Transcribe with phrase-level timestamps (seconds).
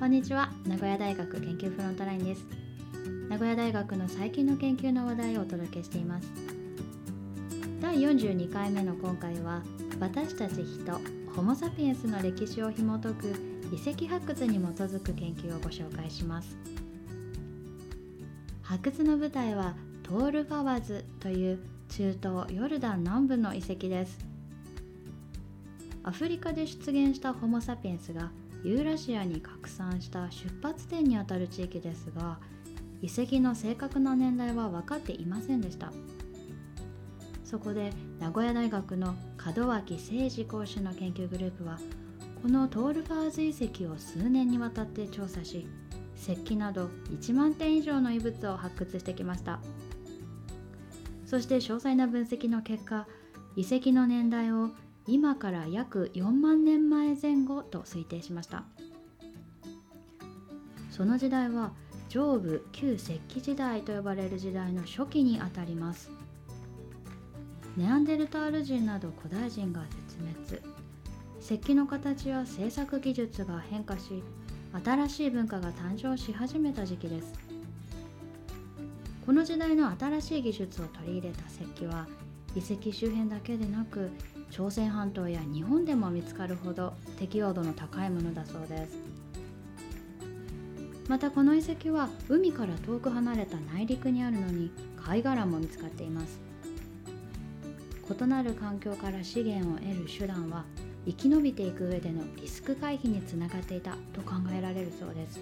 [0.00, 0.48] こんにちは。
[0.66, 2.46] 名古屋大学研究フロントラインです。
[3.28, 6.32] 名古屋大学の最近の研究の話題をお届けしています。
[7.82, 9.60] 第42回目の今回は
[10.00, 10.98] 私たち人
[11.36, 13.26] ホモ・サピエンスの歴史を紐解く
[13.70, 16.56] 遺跡発掘に基づく研究をご紹介します。
[18.62, 21.58] 発掘の舞台はトール・ファワズという
[21.90, 24.18] 中東ヨルダン南部の遺跡です。
[26.02, 28.30] アフリカで出現したホモ・サピエンスが
[28.62, 32.38] ユーラシアに拡散した出発点にあたる地域ですが
[33.02, 35.92] 遺跡の正確な年代は分かっていませんでした。
[37.44, 39.16] そこで名古屋大学の
[39.56, 41.80] 門脇誠二講師の研究グループは
[42.42, 45.66] このトールファーズ遺跡を数年にわたって調査し
[46.16, 49.58] 石器など1万点以上の遺物を発掘してきました。
[51.26, 53.06] そして詳細な分析の結果
[53.56, 54.70] 遺跡の年代を
[55.06, 58.64] 今から約4万年前前後と推定しました。
[60.90, 61.72] その時代は
[62.08, 66.10] 上部旧石器時代と呼ばれる時代の初期にあたります。
[67.76, 70.18] ネアンデルタール人など古代人が絶
[70.50, 70.80] 滅。
[71.40, 74.22] 石器の形や製作技術が変化し
[74.84, 77.32] 新しい文化が誕生し始めた時期です。
[79.24, 82.06] この時代の新しい技術を取り入れた石器は
[82.56, 84.10] 遺跡周辺だけでなく
[84.50, 88.98] 朝鮮半島や日本でも見つかるほど適用度の高いものだそうです。
[91.08, 96.40] またこの遺跡は海から遠く離れた内陸にあるのに貝殻も見つかっています。
[98.08, 100.64] 異なる環境から資源を得る手段は
[101.06, 105.40] 生き延びていく上でのリスク回避につながっていたと考えられるそうです。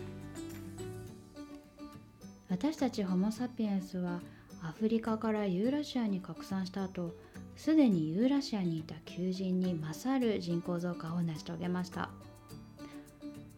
[2.49, 4.21] 私たちホモ・サピエンスは
[4.63, 7.15] アフリカからユーラシアに拡散した後
[7.57, 12.11] すでにユーラシアにいた求人に勝る人口増加を成し遂げました。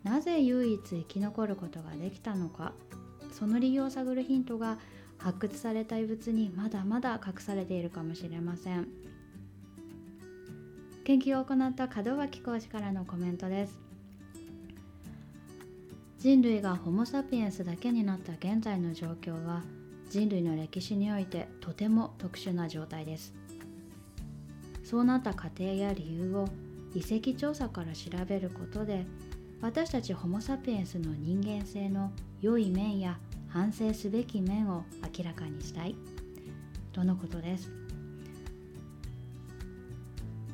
[0.02, 2.72] なぜ唯一生き残ることができたのか
[3.30, 4.78] その理由を探るヒントが
[5.18, 8.88] 発掘された遺物にまだまだ隠されているかもしれません。
[11.04, 13.78] 研究を行った門脇講師からのコメントです。
[16.18, 19.62] 人類がホモ・サピエンスだけになった現在の状況は
[20.10, 23.32] 人類の歴史においてとても特殊な状態です。
[24.82, 26.48] そうなった過程や理由を
[26.94, 29.06] 遺跡調査から調べることで
[29.60, 32.10] 私たちホモ・サピエンスの人間性の
[32.40, 34.82] 良い面や反省すべき面を
[35.16, 35.94] 明らかにしたい。
[36.92, 37.70] とのことです。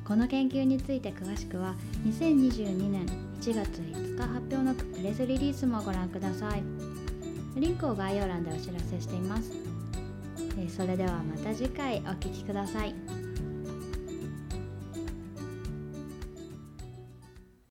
[0.05, 1.75] この研究について詳しくは
[2.05, 3.05] 2022年
[3.41, 7.06] 1月5日発表のプレスリリースもご覧ください。
[7.59, 9.51] リンクを概要欄でお知らせしています
[10.75, 12.93] それではまた次回お聴きください。